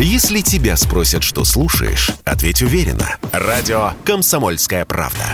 Если 0.00 0.42
тебя 0.42 0.76
спросят, 0.76 1.24
что 1.24 1.44
слушаешь, 1.44 2.12
ответь 2.24 2.62
уверенно. 2.62 3.16
Радио 3.32 3.94
«Комсомольская 4.04 4.84
правда». 4.84 5.24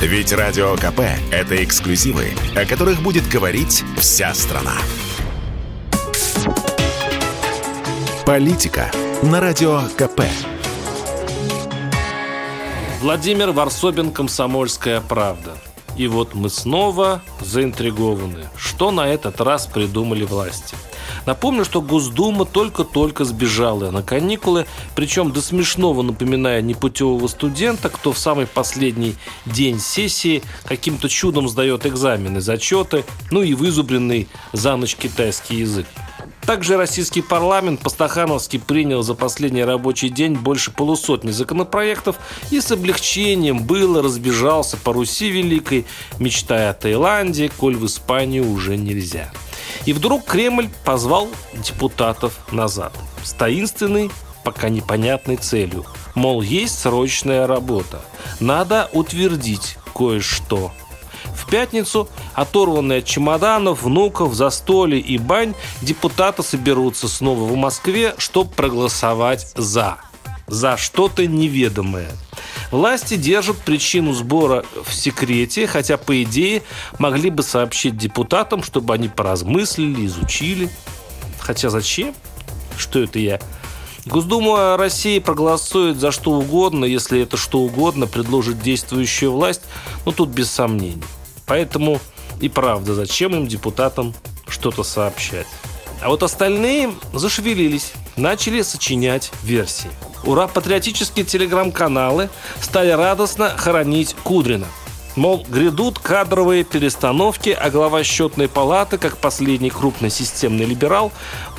Ведь 0.00 0.32
Радио 0.32 0.76
КП– 0.76 1.00
это 1.30 1.62
эксклюзивы, 1.62 2.30
о 2.56 2.64
которых 2.64 3.02
будет 3.02 3.28
говорить 3.28 3.84
вся 3.98 4.32
страна. 4.32 4.72
Политика 8.24 8.90
на 9.22 9.40
Радио 9.40 9.82
КП. 9.98 10.22
Владимир 13.02 13.50
Варсобин, 13.50 14.10
«Комсомольская 14.10 15.02
правда». 15.02 15.58
И 15.98 16.06
вот 16.06 16.34
мы 16.34 16.48
снова 16.48 17.20
заинтригованы. 17.42 18.48
Что 18.56 18.90
на 18.90 19.06
этот 19.06 19.38
раз 19.42 19.66
придумали 19.66 20.24
власти? 20.24 20.76
Напомню, 21.26 21.64
что 21.64 21.80
Госдума 21.80 22.44
только-только 22.44 23.24
сбежала 23.24 23.90
на 23.90 24.02
каникулы, 24.02 24.66
причем 24.94 25.32
до 25.32 25.40
смешного 25.40 26.02
напоминая 26.02 26.62
непутевого 26.62 27.26
студента, 27.28 27.88
кто 27.88 28.12
в 28.12 28.18
самый 28.18 28.46
последний 28.46 29.16
день 29.46 29.80
сессии 29.80 30.42
каким-то 30.64 31.08
чудом 31.08 31.48
сдает 31.48 31.86
экзамены, 31.86 32.40
зачеты, 32.40 33.04
ну 33.30 33.42
и 33.42 33.54
вызубренный 33.54 34.28
за 34.52 34.76
ночь 34.76 34.96
китайский 34.96 35.56
язык. 35.56 35.86
Также 36.46 36.76
российский 36.76 37.22
парламент 37.22 37.80
по-стахановски 37.80 38.58
принял 38.58 39.02
за 39.02 39.14
последний 39.14 39.62
рабочий 39.62 40.08
день 40.08 40.34
больше 40.34 40.72
полусотни 40.72 41.30
законопроектов 41.30 42.16
и 42.50 42.60
с 42.60 42.72
облегчением 42.72 43.62
было 43.62 44.02
разбежался 44.02 44.76
по 44.76 44.92
Руси 44.92 45.30
Великой, 45.30 45.86
мечтая 46.18 46.70
о 46.70 46.74
Таиланде, 46.74 47.50
коль 47.56 47.76
в 47.76 47.86
Испанию 47.86 48.50
уже 48.50 48.76
нельзя. 48.76 49.30
И 49.86 49.92
вдруг 49.92 50.24
Кремль 50.24 50.68
позвал 50.84 51.28
депутатов 51.52 52.38
назад 52.52 52.92
с 53.22 53.32
таинственной, 53.32 54.10
пока 54.44 54.68
непонятной 54.68 55.36
целью. 55.36 55.84
Мол, 56.14 56.42
есть 56.42 56.78
срочная 56.78 57.46
работа. 57.46 58.00
Надо 58.40 58.88
утвердить 58.92 59.76
кое-что– 59.94 60.72
в 61.40 61.48
пятницу, 61.48 62.08
оторванные 62.34 62.98
от 62.98 63.06
чемоданов, 63.06 63.82
внуков, 63.82 64.34
застолья 64.34 64.98
и 64.98 65.18
бань, 65.18 65.54
депутаты 65.82 66.42
соберутся 66.42 67.08
снова 67.08 67.44
в 67.44 67.56
Москве, 67.56 68.14
чтобы 68.18 68.50
проголосовать 68.50 69.52
«за». 69.56 69.96
За 70.46 70.76
что-то 70.76 71.26
неведомое. 71.26 72.10
Власти 72.70 73.16
держат 73.16 73.58
причину 73.58 74.12
сбора 74.12 74.64
в 74.84 74.94
секрете, 74.94 75.66
хотя, 75.66 75.96
по 75.96 76.22
идее, 76.22 76.62
могли 76.98 77.30
бы 77.30 77.42
сообщить 77.42 77.96
депутатам, 77.96 78.62
чтобы 78.62 78.94
они 78.94 79.08
поразмыслили, 79.08 80.06
изучили. 80.06 80.70
Хотя 81.40 81.70
зачем? 81.70 82.14
Что 82.76 83.00
это 83.00 83.18
я? 83.18 83.40
Госдума 84.06 84.76
России 84.76 85.18
проголосует 85.18 85.98
за 85.98 86.10
что 86.10 86.32
угодно, 86.32 86.84
если 86.84 87.20
это 87.20 87.36
что 87.36 87.60
угодно 87.60 88.06
предложит 88.06 88.62
действующая 88.62 89.28
власть, 89.28 89.62
ну 90.06 90.12
тут 90.12 90.30
без 90.30 90.50
сомнений. 90.50 91.02
Поэтому 91.46 92.00
и 92.40 92.48
правда, 92.48 92.94
зачем 92.94 93.34
им, 93.34 93.46
депутатам, 93.46 94.14
что-то 94.48 94.82
сообщать? 94.82 95.46
А 96.00 96.08
вот 96.08 96.22
остальные 96.22 96.94
зашевелились, 97.12 97.92
начали 98.16 98.62
сочинять 98.62 99.30
версии. 99.42 99.90
Ура, 100.24 100.46
патриотические 100.46 101.24
телеграм-каналы 101.24 102.28
стали 102.60 102.90
радостно 102.90 103.50
хоронить 103.56 104.14
Кудрина. 104.22 104.66
Мол, 105.16 105.44
грядут 105.48 105.98
кадровые 105.98 106.62
перестановки, 106.64 107.50
а 107.50 107.70
глава 107.70 108.04
счетной 108.04 108.48
палаты, 108.48 108.96
как 108.96 109.16
последний 109.16 109.70
крупный 109.70 110.10
системный 110.10 110.66
либерал, 110.66 111.10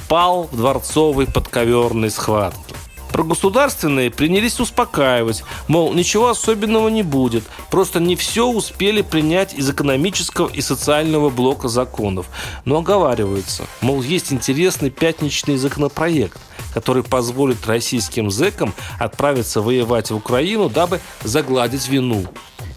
пал 0.08 0.48
в 0.52 0.56
дворцовой 0.56 1.28
подковерной 1.28 2.10
схватке. 2.10 2.76
Про 3.12 3.24
государственные 3.24 4.10
принялись 4.10 4.60
успокаивать, 4.60 5.44
мол, 5.68 5.94
ничего 5.94 6.30
особенного 6.30 6.88
не 6.88 7.04
будет, 7.04 7.44
просто 7.70 8.00
не 8.00 8.16
все 8.16 8.48
успели 8.48 9.02
принять 9.02 9.54
из 9.54 9.70
экономического 9.70 10.48
и 10.48 10.62
социального 10.62 11.30
блока 11.30 11.68
законов. 11.68 12.28
Но 12.64 12.78
оговариваются, 12.78 13.66
мол, 13.82 14.02
есть 14.02 14.32
интересный 14.32 14.90
пятничный 14.90 15.58
законопроект, 15.58 16.40
который 16.74 17.04
позволит 17.04 17.68
российским 17.68 18.32
зэкам 18.32 18.74
отправиться 18.98 19.62
воевать 19.62 20.12
в 20.12 20.16
Украину, 20.16 20.70
дабы 20.70 21.02
загладить 21.24 21.88
вину 21.90 22.26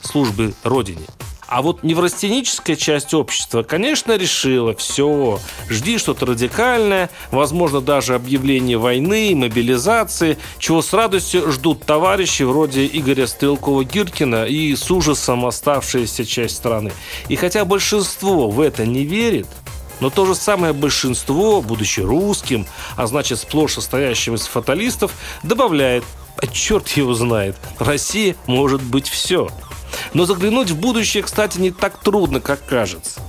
службы 0.02 0.54
Родине. 0.64 1.06
А 1.46 1.62
вот 1.62 1.82
неврастеническая 1.82 2.74
часть 2.74 3.12
общества, 3.12 3.62
конечно, 3.62 4.16
решила, 4.16 4.74
все, 4.74 5.38
жди 5.68 5.98
что-то 5.98 6.26
радикальное, 6.26 7.10
возможно, 7.30 7.80
даже 7.80 8.14
объявление 8.14 8.78
войны, 8.78 9.34
мобилизации, 9.34 10.38
чего 10.58 10.80
с 10.80 10.92
радостью 10.92 11.52
ждут 11.52 11.84
товарищи 11.84 12.44
вроде 12.44 12.86
Игоря 12.86 13.26
Стрелкова-Гиркина 13.26 14.48
и 14.48 14.74
с 14.74 14.90
ужасом 14.90 15.44
оставшаяся 15.44 16.24
часть 16.24 16.56
страны. 16.56 16.92
И 17.28 17.36
хотя 17.36 17.64
большинство 17.64 18.48
в 18.48 18.60
это 18.60 18.86
не 18.86 19.04
верит, 19.04 19.46
но 20.00 20.10
то 20.10 20.26
же 20.26 20.34
самое 20.34 20.72
большинство, 20.72 21.60
будучи 21.60 22.00
русским, 22.00 22.66
а 22.96 23.06
значит 23.06 23.38
сплошь 23.38 23.74
состоящим 23.74 24.34
из 24.34 24.46
фаталистов, 24.46 25.12
добавляет, 25.42 26.04
а 26.36 26.46
черт 26.46 26.88
его 26.90 27.14
знает, 27.14 27.56
Россия 27.78 28.34
может 28.46 28.82
быть 28.82 29.08
все– 29.08 29.48
но 30.12 30.26
заглянуть 30.26 30.70
в 30.70 30.78
будущее, 30.78 31.22
кстати, 31.22 31.58
не 31.58 31.70
так 31.70 31.98
трудно, 32.02 32.40
как 32.40 32.64
кажется. 32.66 33.20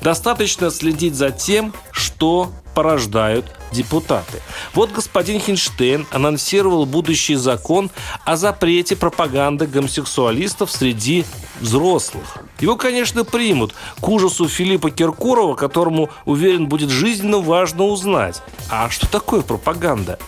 Достаточно 0.00 0.70
следить 0.70 1.14
за 1.14 1.30
тем, 1.30 1.74
что 1.90 2.52
порождают 2.74 3.46
депутаты. 3.72 4.40
Вот 4.74 4.92
господин 4.92 5.40
Хинштейн 5.40 6.06
анонсировал 6.10 6.86
будущий 6.86 7.34
закон 7.34 7.90
о 8.24 8.36
запрете 8.36 8.96
пропаганды 8.96 9.66
гомосексуалистов 9.66 10.70
среди 10.70 11.24
взрослых. 11.60 12.38
Его, 12.60 12.76
конечно, 12.76 13.24
примут 13.24 13.74
к 14.00 14.08
ужасу 14.08 14.48
Филиппа 14.48 14.90
Киркорова, 14.90 15.54
которому, 15.54 16.10
уверен, 16.24 16.66
будет 16.66 16.90
жизненно 16.90 17.38
важно 17.38 17.84
узнать. 17.84 18.42
А 18.68 18.90
что 18.90 19.08
такое 19.08 19.42
пропаганда? 19.42 20.18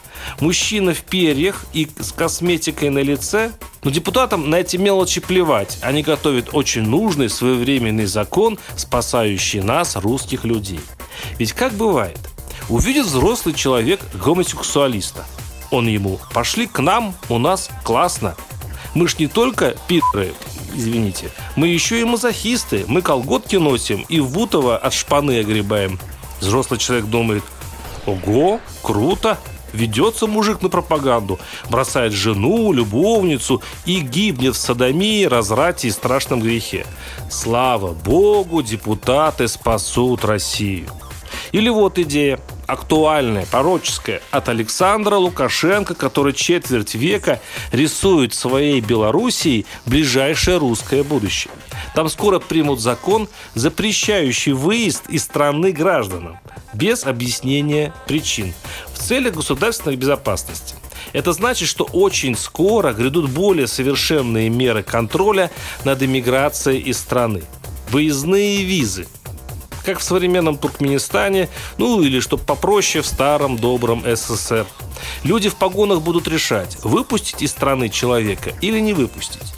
Мужчина 0.41 0.95
в 0.95 1.03
перьях 1.03 1.65
и 1.73 1.89
с 1.99 2.13
косметикой 2.13 2.91
на 2.91 3.01
лице? 3.01 3.53
Но 3.83 3.91
депутатам 3.91 4.49
на 4.49 4.57
эти 4.57 4.77
мелочи 4.77 5.21
плевать. 5.21 5.79
Они 5.83 6.03
готовят 6.03 6.51
очень 6.53 6.83
нужный 6.83 7.29
своевременный 7.29 8.07
закон, 8.07 8.59
спасающий 8.77 9.61
нас, 9.61 9.97
русских 9.97 10.45
людей. 10.45 10.81
Ведь 11.39 11.53
как 11.53 11.73
бывает, 11.73 12.19
увидит 12.69 13.07
взрослый 13.07 13.55
человек 13.55 14.01
гомосексуалиста. 14.15 15.25
Он 15.71 15.89
ему 15.89 16.21
«пошли 16.33 16.67
к 16.67 16.79
нам, 16.81 17.15
у 17.29 17.39
нас 17.39 17.71
классно». 17.83 18.37
Мы 18.95 19.09
ж 19.09 19.19
не 19.19 19.27
только 19.27 19.75
пидоры, 19.89 20.35
извините, 20.75 21.31
мы 21.57 21.69
еще 21.69 22.01
и 22.01 22.05
мазохисты. 22.05 22.85
Мы 22.89 23.03
колготки 23.03 23.57
носим 23.57 24.05
и 24.09 24.21
в 24.21 24.33
Бутово 24.33 24.77
от 24.77 24.93
шпаны 24.93 25.41
огребаем. 25.41 25.99
Взрослый 26.41 26.79
человек 26.79 27.07
думает 27.07 27.45
«Ого, 28.07 28.61
круто, 28.83 29.39
Ведется 29.73 30.27
мужик 30.27 30.61
на 30.61 30.69
пропаганду, 30.69 31.39
бросает 31.71 32.13
жену, 32.13 32.73
любовницу 32.73 33.63
и 33.87 34.01
гибнет 34.01 34.55
в 34.55 34.59
садомии, 34.59 35.25
разврате 35.25 35.89
и 35.89 35.91
страшном 35.91 36.41
грехе. 36.41 36.87
Слава 37.31 37.95
Богу, 37.95 38.63
депутаты 38.63 39.49
спасут 39.49 40.25
Россию. 40.25 40.89
Или 41.53 41.71
вот 41.71 41.99
идея 41.99 42.39
актуальная, 42.73 43.45
пороческая, 43.45 44.23
от 44.31 44.49
Александра 44.49 45.17
Лукашенко, 45.17 45.95
который 45.95 46.33
четверть 46.33 46.95
века 46.95 47.41
рисует 47.71 48.33
своей 48.33 48.81
Белоруссией 48.81 49.67
ближайшее 49.85 50.57
русское 50.57 51.03
будущее. 51.03 51.53
Там 51.95 52.09
скоро 52.09 52.39
примут 52.39 52.81
закон, 52.81 53.29
запрещающий 53.55 54.53
выезд 54.53 55.03
из 55.11 55.25
страны 55.25 55.73
гражданам 55.73 56.39
без 56.73 57.05
объяснения 57.05 57.93
причин 58.07 58.55
в 58.95 58.99
целях 58.99 59.35
государственной 59.35 59.97
безопасности. 59.97 60.75
Это 61.13 61.35
значит, 61.35 61.69
что 61.69 61.85
очень 61.85 62.35
скоро 62.35 62.95
грядут 62.95 63.29
более 63.29 63.67
совершенные 63.67 64.49
меры 64.49 64.83
контроля 64.83 65.51
над 65.85 66.03
иммиграцией 66.03 66.81
из 66.81 66.99
страны. 66.99 67.43
Выездные 67.91 68.65
визы– 68.65 69.07
как 69.85 69.99
в 69.99 70.03
современном 70.03 70.57
Туркменистане, 70.57 71.49
ну 71.79 72.03
или, 72.03 72.21
что 72.21 72.37
попроще, 72.37 73.03
в 73.03 73.07
старом 73.07 73.57
добром 73.57 74.05
СССР. 74.05 74.67
Люди 75.25 75.49
в 75.49 75.57
погонах 75.57 76.03
будут 76.03 76.29
решать, 76.29 76.79
выпустить 76.83 77.43
из 77.43 77.51
страны 77.51 77.89
человека 77.89 78.53
или 78.61 78.79
не 78.79 78.93
выпустить. 78.93 79.55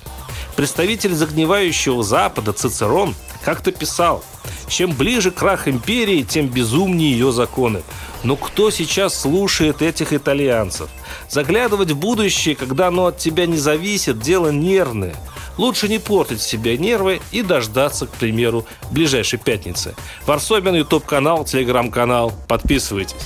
Представитель 0.57 1.15
загнивающего 1.15 2.03
Запада 2.03 2.53
Цицерон 2.53 3.15
как-то 3.45 3.73
писал, 3.73 4.25
чем 4.69 4.93
ближе 4.93 5.31
крах 5.31 5.67
империи, 5.69 6.23
тем 6.23 6.47
безумнее 6.47 7.11
ее 7.11 7.33
законы. 7.33 7.83
Но 8.23 8.37
кто 8.37 8.71
сейчас 8.71 9.21
слушает 9.21 9.83
этих 9.83 10.13
итальянцев? 10.13 10.89
Заглядывать 11.29 11.91
в 11.91 11.97
будущее, 11.97 12.55
когда 12.55 12.89
оно 12.89 13.07
от 13.07 13.19
тебя 13.19 13.47
не 13.47 13.59
зависит, 13.59 14.21
дело 14.21 14.51
нервное– 14.51 15.15
лучше 15.57 15.89
не 15.89 15.99
портить 15.99 16.41
себе 16.41 16.77
нервы 16.79 17.21
и 17.33 17.43
дождаться, 17.43 18.07
к 18.07 18.11
примеру, 18.11 18.67
ближайшей 18.91 19.39
пятницы. 19.39 19.95
Варсобин, 20.27 20.75
YouTube-канал, 20.75 21.45
телеграм-канал. 21.45 22.33
Подписывайтесь. 22.49 23.17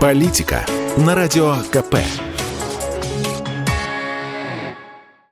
Политика 0.00 0.66
на 0.96 1.14
Радио 1.14 1.56
КП. 1.70 1.96